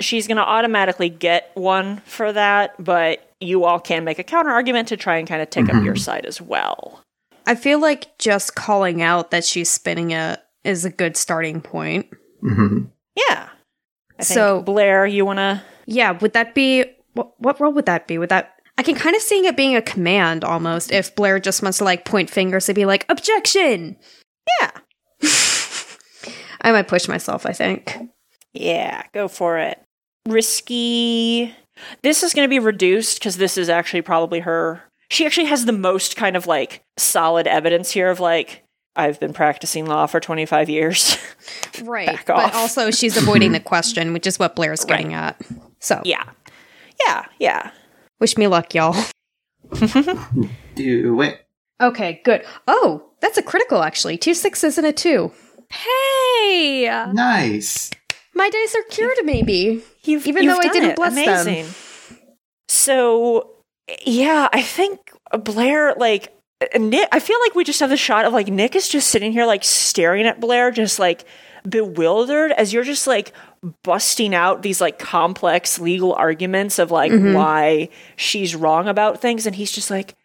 [0.00, 4.50] she's going to automatically get one for that, but you all can make a counter
[4.50, 7.02] argument to try and kind of take up your side as well.
[7.46, 12.06] I feel like just calling out that she's spinning it is a good starting point.
[12.40, 12.84] hmm
[13.16, 13.48] Yeah.
[14.18, 17.86] I think So- Blair, you want to Yeah, would that be what, what role would
[17.86, 18.18] that be?
[18.18, 21.62] Would that I can kind of seeing it being a command almost if Blair just
[21.62, 23.96] wants to like point fingers and be like objection.
[24.60, 24.70] Yeah.
[26.62, 27.98] I might push myself, I think.
[28.54, 29.78] Yeah, go for it.
[30.28, 31.54] Risky.
[32.02, 34.82] This is going to be reduced because this is actually probably her.
[35.10, 38.62] She actually has the most kind of like solid evidence here of like,
[38.94, 41.18] I've been practicing law for 25 years.
[41.84, 42.06] Right.
[42.06, 45.40] Back but also she's avoiding the question, which is what Blair's getting at.
[45.80, 46.22] So yeah.
[47.06, 47.24] Yeah.
[47.40, 47.70] Yeah.
[48.20, 48.94] wish me luck, y'all.
[50.74, 51.46] Do it.
[51.80, 52.44] Okay, good.
[52.68, 54.18] Oh, that's a critical actually.
[54.18, 55.32] Two sixes and a two.
[55.70, 56.84] Hey!
[57.12, 57.90] Nice.
[58.34, 59.82] My dice are cured, maybe.
[60.04, 60.96] You've, Even you've though I didn't it.
[60.96, 61.66] bless them.
[62.68, 63.56] So,
[64.04, 65.00] yeah, I think
[65.38, 66.32] Blair, like,
[66.78, 69.32] Nick, I feel like we just have the shot of like Nick is just sitting
[69.32, 71.24] here, like, staring at Blair, just like
[71.68, 73.32] bewildered as you're just like
[73.84, 77.34] busting out these like complex legal arguments of like Mm-hmm.
[77.34, 79.46] why she's wrong about things.
[79.46, 80.16] And he's just like,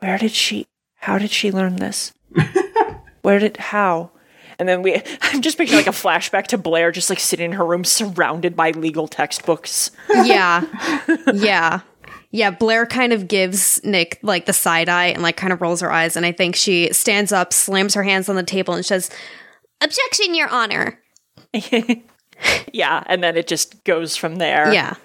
[0.00, 2.12] where did she, how did she learn this?
[3.22, 4.10] Where did, how?
[4.58, 7.52] And then we, I'm just picturing like a flashback to Blair just like sitting in
[7.52, 9.90] her room surrounded by legal textbooks.
[10.10, 10.62] Yeah.
[11.34, 11.80] yeah.
[12.36, 15.80] Yeah, Blair kind of gives Nick like the side eye and like kind of rolls
[15.80, 16.16] her eyes.
[16.16, 19.08] And I think she stands up, slams her hands on the table, and says,
[19.80, 21.00] Objection, Your Honor.
[22.74, 24.70] yeah, and then it just goes from there.
[24.70, 24.96] Yeah.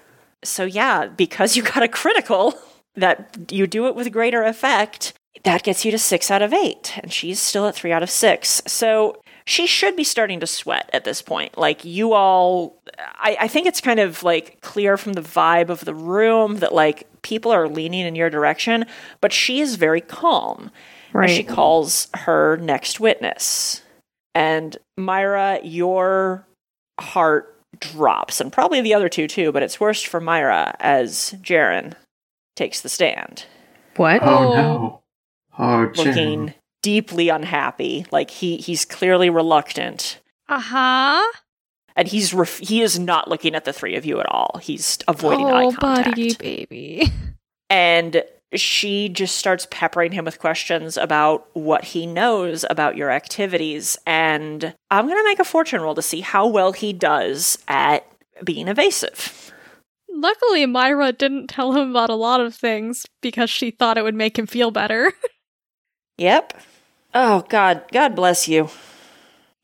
[0.44, 2.54] So yeah, because you got a critical
[2.96, 5.14] that you do it with greater effect,
[5.44, 8.10] that gets you to 6 out of 8 and she's still at 3 out of
[8.10, 8.62] 6.
[8.66, 11.56] So she should be starting to sweat at this point.
[11.56, 12.82] Like you all
[13.18, 16.74] I, I think it's kind of like clear from the vibe of the room that
[16.74, 18.84] like people are leaning in your direction,
[19.20, 20.70] but she is very calm.
[21.12, 21.28] Right.
[21.28, 23.82] And she calls her next witness.
[24.34, 26.46] And Myra, your
[26.98, 27.48] heart
[27.80, 31.94] drops, and probably the other two too, but it's worst for Myra as Jaren
[32.56, 33.46] takes the stand,
[33.96, 34.22] What?
[34.22, 34.54] Oh, Oh.
[34.54, 35.02] no.
[35.58, 36.06] Oh, Jen.
[36.06, 38.06] looking deeply unhappy.
[38.10, 41.22] Like he he's clearly reluctant, Uh huh.
[41.96, 44.58] And he's ref- he is not looking at the three of you at all.
[44.62, 46.04] He's avoiding Oh, eye contact.
[46.10, 47.12] buddy, baby.
[47.70, 48.22] And
[48.54, 53.96] she just starts peppering him with questions about what he knows about your activities.
[54.06, 58.06] And I'm going to make a fortune roll to see how well he does at
[58.44, 59.52] being evasive.
[60.14, 64.14] Luckily, Myra didn't tell him about a lot of things because she thought it would
[64.14, 65.12] make him feel better.
[66.18, 66.60] Yep.
[67.14, 68.68] Oh God, God bless you.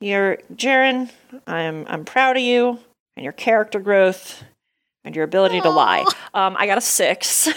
[0.00, 1.10] You're Jaren.
[1.46, 2.78] I'm I'm proud of you
[3.16, 4.44] and your character growth
[5.04, 6.04] and your ability to lie.
[6.34, 7.48] Um, I got a six.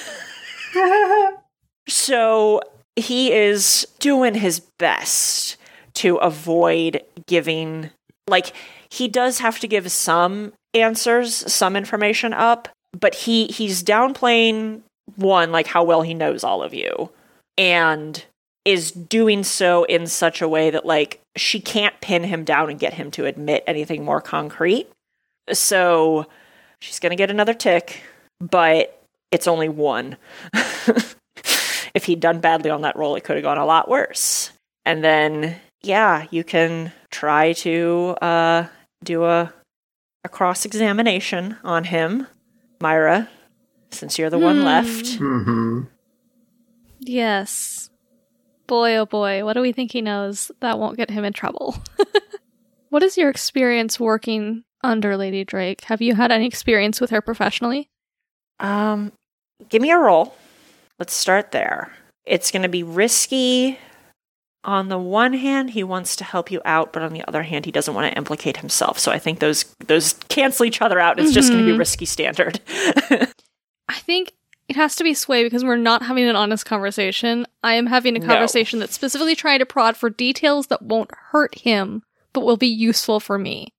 [1.87, 2.61] so
[2.95, 5.57] he is doing his best
[5.95, 7.91] to avoid giving
[8.27, 8.53] like
[8.89, 14.81] he does have to give some answers, some information up, but he he's downplaying
[15.15, 17.11] one like how well he knows all of you
[17.57, 18.25] and
[18.65, 22.79] is doing so in such a way that like she can't pin him down and
[22.79, 24.87] get him to admit anything more concrete.
[25.53, 26.25] So
[26.79, 28.01] she's going to get another tick,
[28.39, 30.17] but it's only one.
[31.93, 34.51] if he'd done badly on that roll, it could have gone a lot worse.
[34.85, 38.67] And then yeah, you can try to uh
[39.03, 39.53] do a
[40.23, 42.27] a cross examination on him,
[42.79, 43.27] Myra,
[43.89, 44.63] since you're the one Hmm.
[44.65, 45.05] left.
[45.19, 45.81] Mm-hmm.
[46.99, 47.89] yes.
[48.71, 51.75] Boy, oh boy, what do we think he knows that won't get him in trouble?
[52.89, 55.81] what is your experience working under Lady Drake?
[55.81, 57.89] Have you had any experience with her professionally?
[58.61, 59.11] Um,
[59.67, 60.37] give me a roll.
[60.99, 61.91] Let's start there.
[62.23, 63.77] It's going to be risky.
[64.63, 67.65] On the one hand, he wants to help you out, but on the other hand,
[67.65, 68.97] he doesn't want to implicate himself.
[68.97, 71.19] So I think those those cancel each other out.
[71.19, 72.61] It's just going to be risky standard.
[73.89, 74.31] I think
[74.71, 77.45] it has to be sway because we're not having an honest conversation.
[77.63, 78.25] I am having a No.
[78.25, 82.03] conversation that's specifically trying to prod for details that won't hurt him,
[82.33, 83.73] but will be useful for me.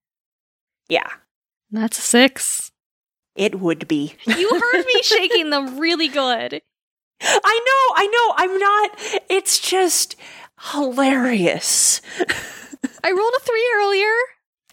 [0.88, 1.08] yeah,
[1.70, 2.70] And that's a six.
[3.34, 4.14] it would be.
[4.26, 6.60] You heard me shaking them really good.
[7.22, 8.34] I know, I know.
[8.36, 9.22] I'm not.
[9.30, 10.16] It's just
[10.72, 12.02] hilarious.
[13.04, 14.12] I rolled a three earlier.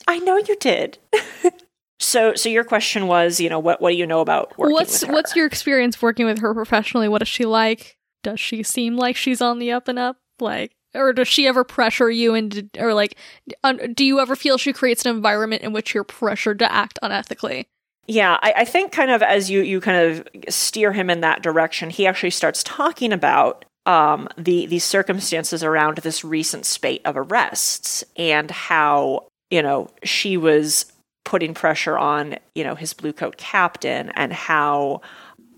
[0.08, 0.98] I know you did.
[2.00, 5.02] so, so your question was, you know, what what do you know about working what's
[5.02, 5.14] with her?
[5.14, 7.10] what's your experience working with her professionally?
[7.10, 7.98] What is she like?
[8.24, 10.18] Does she seem like she's on the up and up?
[10.40, 13.18] Like, or does she ever pressure you into, or like,
[13.64, 16.98] un, do you ever feel she creates an environment in which you're pressured to act
[17.04, 17.66] unethically?
[18.08, 21.44] Yeah, I, I think kind of as you you kind of steer him in that
[21.44, 27.18] direction, he actually starts talking about um, the the circumstances around this recent spate of
[27.18, 30.92] arrests and how you know she was
[31.24, 35.02] putting pressure on you know his blue coat captain and how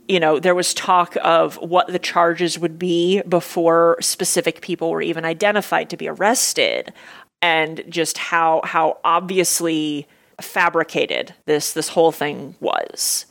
[0.08, 5.02] you know there was talk of what the charges would be before specific people were
[5.02, 6.93] even identified to be arrested
[7.41, 10.08] and just how how obviously
[10.39, 13.26] fabricated this this whole thing was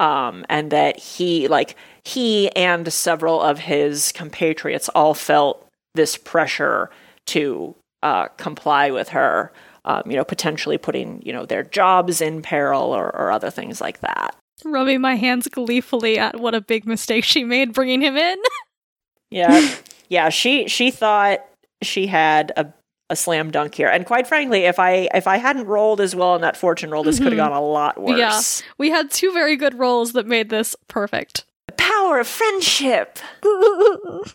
[0.00, 6.90] um, and that he like he and several of his compatriots all felt this pressure
[7.26, 9.52] to uh, comply with her.
[9.84, 13.80] Um, you know, potentially putting you know their jobs in peril or, or other things
[13.80, 14.36] like that.
[14.64, 18.38] Rubbing my hands gleefully at what a big mistake she made bringing him in.
[19.30, 19.74] Yeah,
[20.10, 20.28] yeah.
[20.28, 21.38] She she thought
[21.80, 22.66] she had a
[23.08, 26.34] a slam dunk here, and quite frankly, if I if I hadn't rolled as well
[26.34, 28.18] in that fortune roll, this could have gone a lot worse.
[28.60, 28.66] Yeah.
[28.76, 31.46] We had two very good rolls that made this perfect.
[31.66, 33.18] The power of friendship.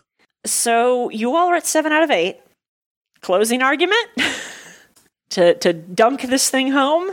[0.46, 2.38] So you all are at seven out of eight.
[3.20, 4.06] Closing argument
[5.30, 7.12] to to dunk this thing home.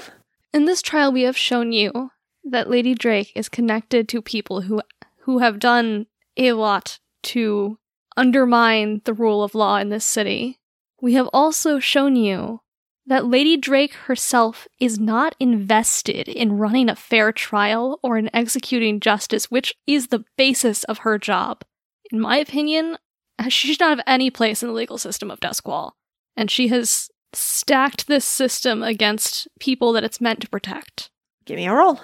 [0.54, 2.12] In this trial, we have shown you
[2.44, 4.82] that Lady Drake is connected to people who
[5.22, 7.78] who have done a lot to
[8.16, 10.60] undermine the rule of law in this city.
[11.02, 12.62] We have also shown you
[13.08, 19.00] that Lady Drake herself is not invested in running a fair trial or in executing
[19.00, 21.64] justice, which is the basis of her job.
[22.12, 22.98] In my opinion,
[23.50, 25.92] she should not have any place in the legal system of Duskwall.
[26.36, 31.10] And she has stacked this system against people that it's meant to protect.
[31.46, 32.00] Give me a roll.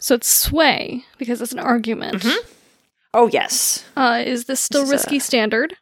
[0.00, 2.22] So it's sway because it's an argument.
[2.22, 2.36] Mhm.
[3.14, 3.84] Oh yes.
[3.96, 5.76] Uh, is this still This is risky a- standard?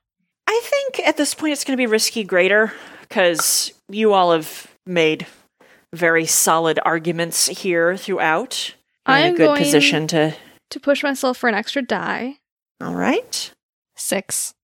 [0.47, 4.69] I think at this point it's going to be risky greater because you all have
[4.87, 5.27] made
[5.93, 8.75] very solid arguments here throughout.
[9.09, 10.35] You're I'm in a good going- position to.
[10.71, 12.39] To push myself for an extra die.
[12.81, 13.53] All right.
[13.97, 14.55] Six.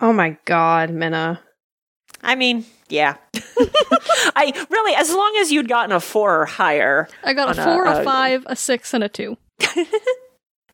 [0.00, 1.40] Oh my god, Minna.
[2.26, 3.16] I mean, yeah.
[4.36, 7.08] I really, as long as you'd gotten a four or higher.
[7.24, 9.38] I got a On a- four, a, a- five, a six, and a two.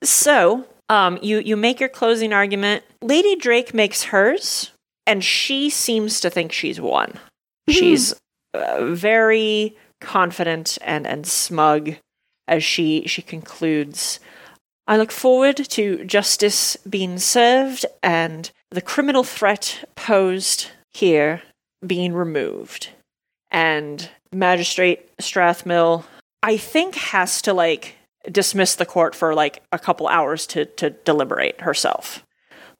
[0.04, 2.82] So, um, you you make your closing argument.
[3.00, 4.72] Lady Drake makes hers,
[5.06, 7.18] and she seems to think she's won.
[7.68, 8.12] She's
[8.52, 11.94] uh, very confident and and smug
[12.48, 14.18] as she she concludes.
[14.88, 21.42] I look forward to justice being served and the criminal threat posed here
[21.86, 22.90] being removed.
[23.50, 26.04] And Magistrate Strathmill,
[26.42, 27.96] I think, has to like
[28.30, 32.24] dismiss the court for like a couple hours to to deliberate herself.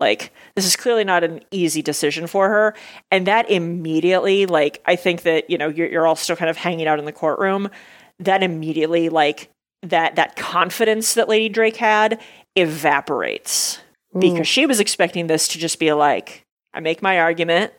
[0.01, 2.75] Like this is clearly not an easy decision for her,
[3.11, 6.57] and that immediately, like, I think that you know you're, you're all still kind of
[6.57, 7.71] hanging out in the courtroom.
[8.19, 9.49] That immediately, like,
[9.83, 12.21] that that confidence that Lady Drake had
[12.57, 13.79] evaporates
[14.15, 14.21] mm.
[14.21, 16.45] because she was expecting this to just be like,
[16.75, 17.73] I make my argument.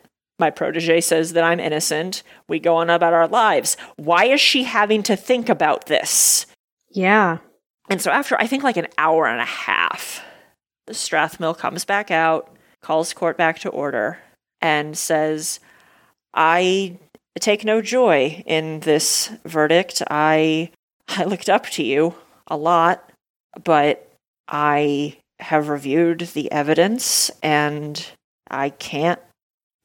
[0.44, 2.22] My protege says that I'm innocent.
[2.50, 3.78] We go on about our lives.
[3.96, 6.48] Why is she having to think about this?
[6.90, 7.38] Yeah.
[7.90, 10.22] And so after I think like an hour and a half,
[10.86, 14.20] the Strathmill comes back out, calls court back to order,
[14.60, 15.62] and says,
[16.34, 16.98] I
[17.40, 20.04] take no joy in this verdict.
[20.10, 20.72] I
[21.08, 22.16] I looked up to you
[22.48, 23.10] a lot,
[23.64, 24.12] but
[24.50, 28.06] I have reviewed the evidence and
[28.52, 29.22] I can't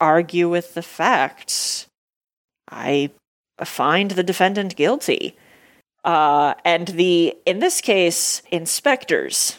[0.01, 1.87] argue with the facts.
[2.71, 3.11] I
[3.65, 5.37] find the defendant guilty.
[6.05, 9.59] Uh, and the, in this case, inspectors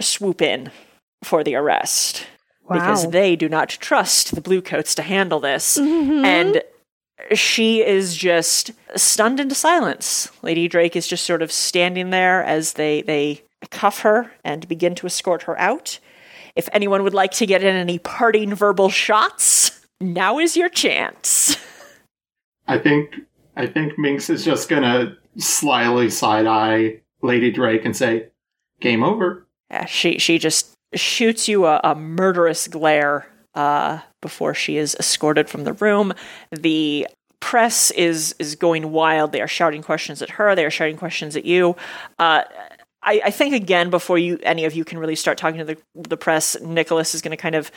[0.00, 0.70] swoop in
[1.22, 2.26] for the arrest
[2.70, 5.78] because they do not trust the bluecoats to handle this.
[5.78, 6.24] Mm-hmm.
[6.24, 6.62] And
[7.32, 10.30] she is just stunned into silence.
[10.42, 14.94] Lady Drake is just sort of standing there as they, they cuff her and begin
[14.96, 15.98] to escort her out.
[16.56, 21.56] If anyone would like to get in any parting verbal shots, now is your chance.
[22.66, 23.14] I think
[23.56, 28.28] I think Minx is just gonna slyly side eye Lady Drake and say,
[28.80, 34.76] "Game over." Yeah, she she just shoots you a, a murderous glare uh, before she
[34.76, 36.12] is escorted from the room.
[36.50, 37.08] The
[37.40, 39.32] press is is going wild.
[39.32, 40.54] They are shouting questions at her.
[40.54, 41.76] They are shouting questions at you.
[42.18, 42.42] Uh,
[43.02, 45.78] I, I think again before you any of you can really start talking to the
[45.94, 47.70] the press, Nicholas is going to kind of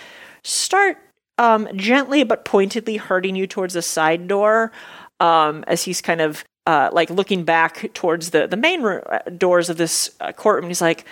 [0.44, 0.98] start
[1.40, 4.72] um, gently but pointedly hurting you towards the side door
[5.20, 9.70] um, as he's kind of uh, like looking back towards the the main uh, doors
[9.70, 10.68] of this uh, courtroom.
[10.68, 11.06] He's like,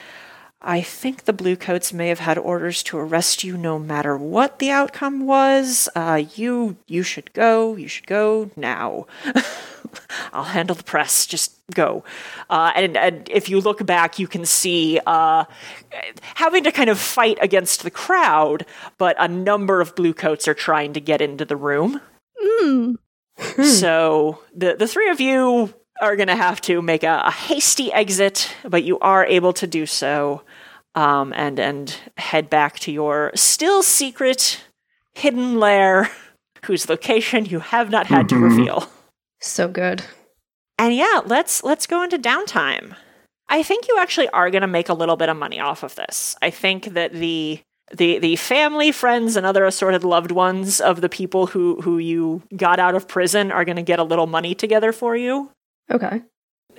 [0.62, 4.70] I think the Bluecoats may have had orders to arrest you no matter what the
[4.70, 5.89] outcome was.
[5.95, 7.76] Uh, you you should go.
[7.76, 9.08] You should go now.
[10.34, 11.26] I'll handle the press.
[11.26, 12.04] Just go.
[12.50, 15.46] Uh, and, and if you look back, you can see uh,
[16.36, 18.66] having to kind of fight against the crowd,
[18.98, 22.00] but a number of Bluecoats are trying to get into the room.
[22.42, 22.98] Mm.
[23.64, 27.92] So the the three of you are going to have to make a, a hasty
[27.94, 30.42] exit, but you are able to do so,
[30.96, 34.64] um, and and head back to your still secret
[35.14, 36.10] hidden lair,
[36.66, 38.44] whose location you have not had to Mhm.
[38.44, 38.90] reveal.
[39.40, 40.04] So good.
[40.80, 42.96] And yeah, let's let's go into downtime.
[43.50, 45.96] I think you actually are going to make a little bit of money off of
[45.96, 46.36] this.
[46.42, 47.60] I think that the
[47.92, 52.44] the the family, friends, and other assorted loved ones of the people who who you
[52.56, 55.52] got out of prison are going to get a little money together for you.
[55.90, 56.22] Okay.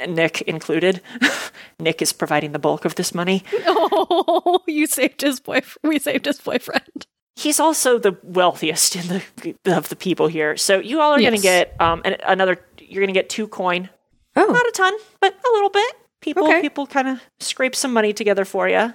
[0.06, 1.00] Nick included.
[1.80, 3.42] Nick is providing the bulk of this money.
[4.00, 5.78] Oh, you saved his boyfriend.
[5.82, 7.06] We saved his boyfriend.
[7.38, 10.56] He's also the wealthiest in the of the people here.
[10.56, 12.58] So you all are going to get um an, another.
[12.80, 13.90] You're going to get two coin.
[14.34, 14.44] Oh.
[14.46, 15.94] Not a ton, but a little bit.
[16.20, 16.60] People Okay.
[16.60, 18.92] people kind of scrape some money together for you.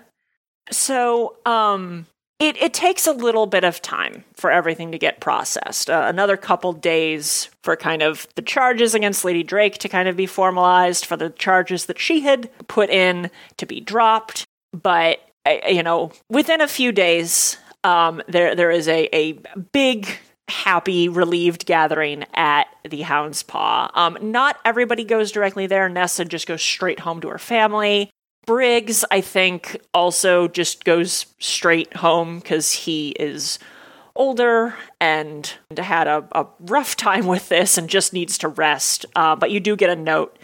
[0.72, 2.08] So um
[2.40, 5.90] it, it takes a little bit of time for everything to get processed.
[5.90, 10.18] Uh, another couple days for kind of the charges against Lady Drake to kind of
[10.18, 14.46] be formalized, for the charges that she had put in to be dropped.
[14.74, 15.20] But
[15.70, 19.34] you know, within a few days, um, there there is a a
[19.72, 20.08] big
[20.50, 23.90] happy relieved gathering at the Hound's Paw.
[23.94, 25.88] Um, not everybody goes directly there.
[25.90, 28.10] Nessa just goes straight home to her family.
[28.46, 33.58] Briggs, I think, also just goes straight home because he is
[34.16, 39.06] older and had a, a rough time with this and just needs to rest.
[39.16, 40.38] Uh, but you do get a note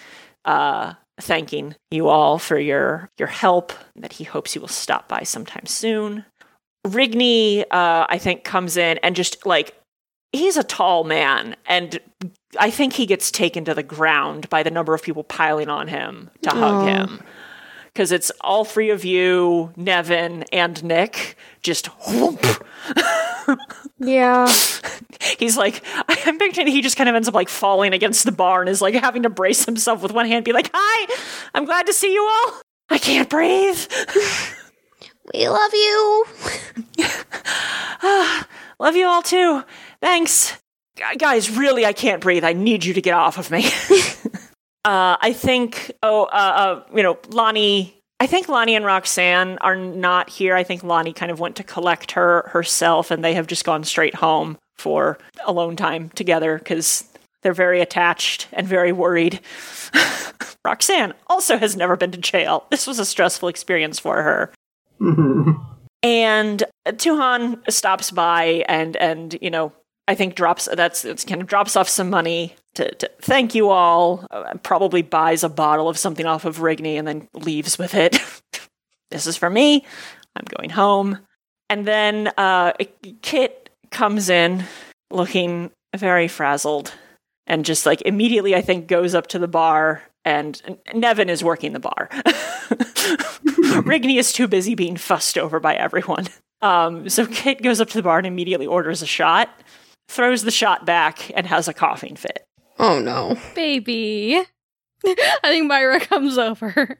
[0.45, 3.73] uh, thanking you all for your your help.
[3.97, 6.25] That he hopes you will stop by sometime soon.
[6.85, 9.75] Rigney, uh, I think, comes in and just like
[10.31, 11.99] he's a tall man, and
[12.59, 15.87] I think he gets taken to the ground by the number of people piling on
[15.87, 16.85] him to hug Aw.
[16.85, 17.21] him.
[17.87, 22.61] Because it's all three of you, Nevin and Nick, just whoomp.
[23.97, 24.47] Yeah.
[25.39, 28.61] He's like, I'm picturing he just kind of ends up like falling against the bar
[28.61, 31.15] and is like having to brace himself with one hand, be like, Hi,
[31.53, 32.61] I'm glad to see you all.
[32.89, 33.79] I can't breathe.
[35.33, 36.25] We love you.
[38.79, 39.63] Love you all too.
[40.01, 40.57] Thanks.
[41.17, 42.43] Guys, really, I can't breathe.
[42.43, 43.65] I need you to get off of me.
[44.85, 47.95] uh, I think, oh, uh, uh, you know, Lonnie.
[48.21, 50.55] I think Lonnie and Roxanne are not here.
[50.55, 53.83] I think Lonnie kind of went to collect her herself, and they have just gone
[53.85, 57.05] straight home for alone time together because
[57.41, 59.39] they're very attached and very worried.
[60.65, 62.65] Roxanne also has never been to jail.
[62.69, 64.51] This was a stressful experience for her.
[66.01, 69.73] And Tuhan stops by and and you know
[70.07, 73.69] I think drops that's it's kind of drops off some money to, to thank you
[73.69, 74.25] all.
[74.31, 78.17] Uh, probably buys a bottle of something off of Rigney and then leaves with it.
[79.11, 79.85] this is for me.
[80.35, 81.19] I'm going home.
[81.69, 82.73] And then uh,
[83.21, 84.63] Kit comes in
[85.11, 86.93] looking very frazzled
[87.45, 91.73] and just like immediately I think goes up to the bar and Nevin is working
[91.73, 92.09] the bar.
[93.83, 96.27] Rigney is too busy being fussed over by everyone.
[96.61, 99.49] Um, so Kit goes up to the bar and immediately orders a shot,
[100.09, 102.45] throws the shot back, and has a coughing fit.
[102.77, 103.37] Oh no.
[103.55, 104.43] Baby.
[105.05, 106.99] I think Myra comes over.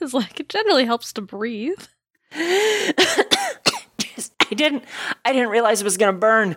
[0.00, 1.82] It's like, it generally helps to breathe.
[4.50, 4.84] I didn't
[5.24, 6.56] I didn't realize it was gonna burn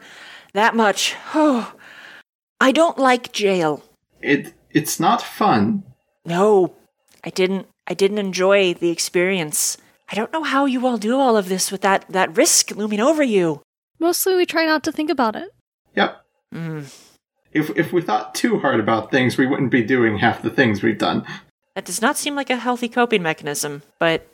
[0.54, 1.16] that much.
[1.34, 1.74] Oh.
[2.60, 3.84] I don't like jail.
[4.20, 5.84] It it's not fun.
[6.24, 6.76] No.
[7.24, 9.78] I didn't I didn't enjoy the experience.
[10.10, 13.02] I don't know how you all do all of this with that, that risk looming
[13.02, 13.62] over you.
[14.00, 15.50] Mostly we try not to think about it.
[15.96, 16.22] Yep.
[16.54, 17.08] Mm.
[17.52, 20.84] If if we thought too hard about things, we wouldn't be doing half the things
[20.84, 21.26] we've done.
[21.76, 24.28] That does not seem like a healthy coping mechanism, but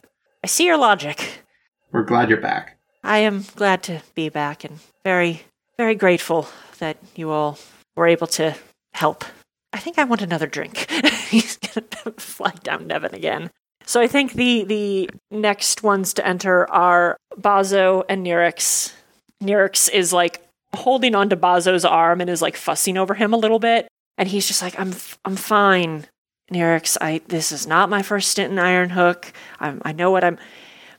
[0.43, 1.43] I see your logic.
[1.91, 2.77] We're glad you're back.
[3.03, 5.43] I am glad to be back and very,
[5.77, 6.47] very grateful
[6.79, 7.59] that you all
[7.95, 8.55] were able to
[8.93, 9.25] help.
[9.73, 10.89] I think I want another drink.
[11.29, 13.49] He's gonna flag down Nevin again.
[13.85, 18.93] So I think the the next ones to enter are Bazo and Nirix.
[19.41, 20.41] Nirix is like
[20.75, 24.47] holding onto Bazo's arm and is like fussing over him a little bit, and he's
[24.47, 26.05] just like, "I'm f- I'm fine,
[26.51, 26.97] Nirix.
[27.01, 29.33] I this is not my first stint in Iron Hook.
[29.59, 30.37] I'm, I know what I'm."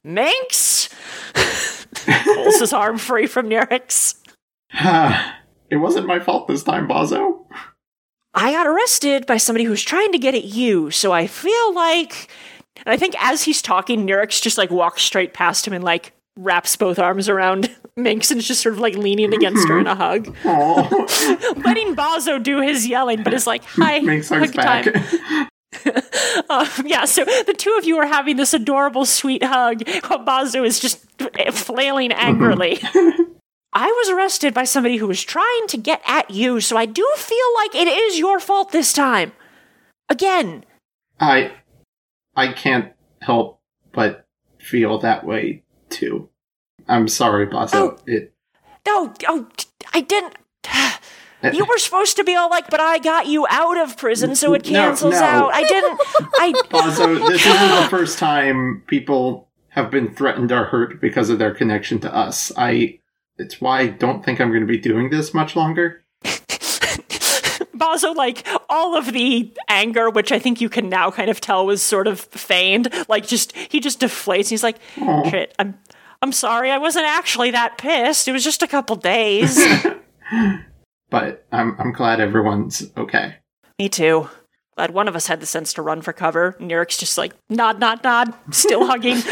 [0.06, 0.90] Manx
[1.34, 4.16] pulls his arm free from Nirix.
[5.70, 7.46] it wasn't my fault this time, Bazo.
[8.34, 12.28] I got arrested by somebody who's trying to get at you, so I feel like.
[12.78, 16.12] And I think as he's talking, Nirix just like walks straight past him and like
[16.36, 19.86] wraps both arms around Minx and is just sort of like leaning against her in
[19.86, 24.84] a hug, letting Bazo do his yelling, but is like, "Hi, Minx hug back.
[24.84, 25.48] time."
[26.50, 30.64] Um, yeah, so the two of you are having this adorable, sweet hug while Bazo
[30.64, 31.04] is just
[31.52, 32.80] flailing angrily.
[33.74, 37.06] I was arrested by somebody who was trying to get at you, so I do
[37.16, 39.32] feel like it is your fault this time.
[40.08, 40.64] Again.
[41.18, 41.52] I
[42.36, 43.60] I can't help
[43.92, 44.26] but
[44.58, 46.28] feel that way too.
[46.88, 47.74] I'm sorry, Bazo.
[47.74, 47.98] Oh.
[48.06, 48.32] It
[48.86, 49.48] No, oh,
[49.92, 50.34] I didn't.
[50.72, 50.98] Uh,
[51.52, 54.54] you were supposed to be all like, but I got you out of prison, so
[54.54, 55.22] it No, cancels no.
[55.22, 55.54] out.
[55.54, 56.00] I didn't.
[56.34, 56.54] I.
[56.72, 61.54] Also, this isn't the first time people have been threatened or hurt because of their
[61.54, 62.52] connection to us.
[62.56, 63.00] I.
[63.38, 66.04] It's why I don't think I'm going to be doing this much longer.
[67.76, 71.40] But also, like, all of the anger, which I think you can now kind of
[71.40, 74.48] tell was sort of feigned, like, just, he just deflates.
[74.48, 75.28] He's like, Aw.
[75.28, 75.76] shit, I'm,
[76.22, 78.28] I'm sorry, I wasn't actually that pissed.
[78.28, 79.60] It was just a couple days.
[81.10, 83.36] But I'm I'm glad everyone's okay.
[83.78, 84.28] Me too.
[84.76, 86.56] Glad one of us had the sense to run for cover.
[86.58, 89.22] Nirix's just like, nod, nod, nod, still hugging.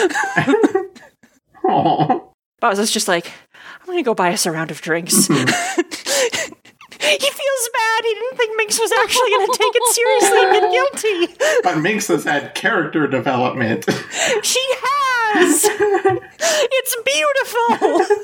[2.63, 2.71] Aw.
[2.71, 3.33] Bazo's just like,
[3.81, 5.27] I'm gonna go buy us a round of drinks.
[5.29, 5.39] Mm-hmm.
[7.01, 8.05] he feels bad.
[8.05, 11.35] He didn't think Minx was actually gonna take it seriously and get guilty.
[11.63, 13.87] But Minx has had character development.
[14.43, 15.65] She has.
[15.65, 18.17] it's beautiful.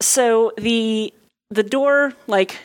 [0.00, 1.12] so the
[1.52, 2.58] the door, like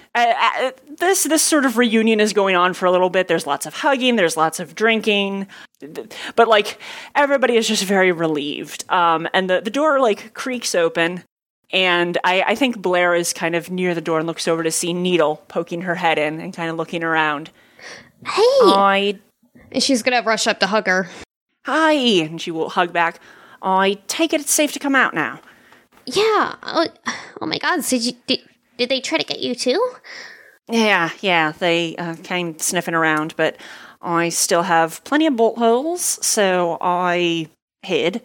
[0.98, 3.28] this, this sort of reunion is going on for a little bit.
[3.28, 4.16] There's lots of hugging.
[4.16, 5.48] There's lots of drinking,
[6.36, 6.80] but like
[7.16, 8.90] everybody is just very relieved.
[8.90, 11.24] Um, and the the door like creaks open.
[11.72, 14.72] And I, I think Blair is kind of near the door and looks over to
[14.72, 17.52] see Needle poking her head in and kind of looking around.
[18.26, 18.42] Hey!
[18.64, 19.20] I
[19.72, 21.10] and she's gonna rush up to hug her.
[21.66, 23.20] hi, and she will hug back.
[23.62, 25.42] I take it it's safe to come out now.
[26.06, 26.56] Yeah.
[26.64, 26.88] Oh,
[27.42, 27.84] oh my God.
[27.84, 28.40] Did you did,
[28.78, 29.94] did they try to get you too?
[30.70, 33.56] Yeah, yeah, they uh, came sniffing around, but
[34.02, 37.48] I still have plenty of bolt holes, so I
[37.84, 38.22] hid.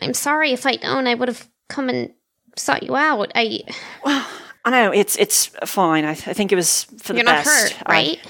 [0.00, 0.52] I'm sorry.
[0.52, 2.12] If I'd known, I would have come and
[2.56, 3.30] sought you out.
[3.34, 3.60] I.
[4.04, 4.26] Well,
[4.64, 6.04] I know it's it's fine.
[6.04, 7.72] I, th- I think it was for the You're not best.
[7.74, 8.26] hurt, I- right?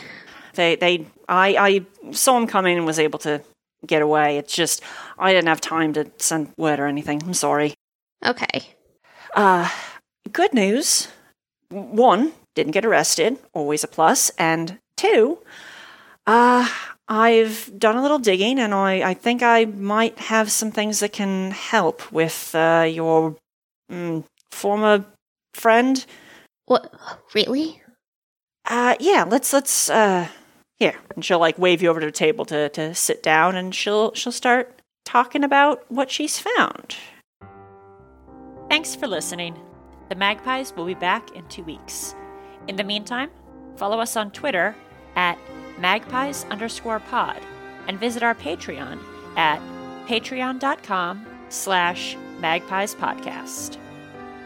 [0.55, 1.57] they they I
[2.05, 3.41] I saw them coming and was able to
[3.87, 4.37] get away.
[4.37, 4.83] It's just
[5.19, 7.23] I didn't have time to send word or anything.
[7.25, 7.73] I'm sorry.
[8.25, 8.69] okay.
[9.35, 9.69] Uh,
[10.33, 11.09] good news.
[11.69, 14.31] One, didn't get arrested, always a plus.
[14.39, 15.39] And two,
[16.27, 16.69] uh,
[17.09, 21.13] I've done a little digging and I, I think I might have some things that
[21.13, 23.37] can help with uh, your
[23.91, 25.05] mm, former
[25.55, 26.05] friend.
[26.67, 26.93] What?
[27.35, 27.83] Really?
[28.65, 30.29] Uh, yeah, let's, let's, uh,
[30.79, 30.97] here.
[31.15, 34.13] And she'll like wave you over to the table to, to sit down and she'll,
[34.15, 36.97] she'll start talking about what she's found.
[38.69, 39.57] Thanks for listening.
[40.09, 42.15] The Magpies will be back in two weeks.
[42.69, 43.31] In the meantime,
[43.77, 44.75] follow us on Twitter
[45.17, 45.39] at
[45.79, 47.41] magpies underscore pod
[47.89, 48.99] and visit our Patreon
[49.37, 49.61] at
[50.07, 53.79] patreon.com slash magpies podcast.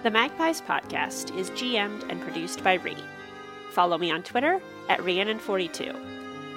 [0.03, 2.97] The Magpies podcast is GM'd and produced by Ree.
[3.73, 5.95] Follow me on Twitter at Rhiannon42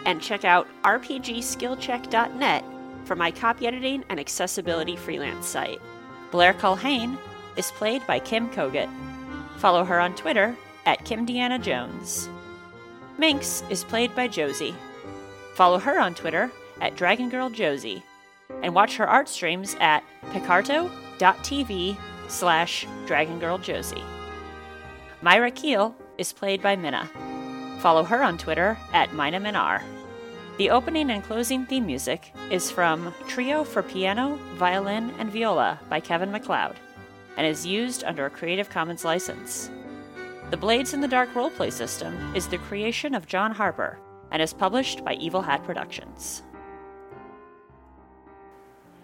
[0.06, 2.64] and check out rpgskillcheck.net
[3.06, 5.82] for my copy editing and accessibility freelance site.
[6.32, 7.18] Blair Culhane
[7.58, 8.90] is played by Kim Kogut.
[9.58, 12.30] Follow her on Twitter at Kim Deanna Jones.
[13.18, 14.76] Minx is played by Josie.
[15.56, 16.52] Follow her on Twitter
[16.82, 18.04] at Dragon Girl Josie,
[18.62, 21.98] and watch her art streams at picarto.tv
[22.28, 24.04] slash Dragon Girl Josie.
[25.22, 27.10] Myra Keel is played by Minna.
[27.80, 29.84] Follow her on Twitter at Mina Minar.
[30.58, 36.00] The opening and closing theme music is from Trio for Piano, Violin, and Viola by
[36.00, 36.76] Kevin MacLeod
[37.38, 39.70] and is used under a Creative Commons license.
[40.50, 43.98] The Blades in the Dark roleplay system is the creation of John Harper
[44.32, 46.44] and is published by Evil Hat Productions.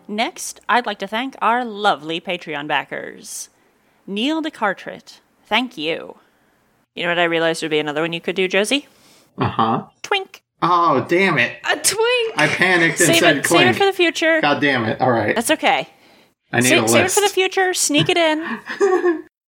[0.08, 3.50] Next, I'd like to thank our lovely Patreon backers.
[4.08, 6.18] Neil DeCartret, thank you.
[6.96, 8.88] You know what I realized would be another one you could do, Josie?
[9.38, 9.86] Uh huh.
[10.02, 10.42] Twink.
[10.62, 11.58] Oh, damn it.
[11.64, 12.34] A twink!
[12.38, 14.42] I panicked and Save said it, save it for the future.
[14.42, 15.00] God damn it.
[15.00, 15.36] All right.
[15.36, 15.88] That's okay.
[16.52, 17.74] I need Sa- a save it for the future.
[17.74, 19.24] Sneak it in.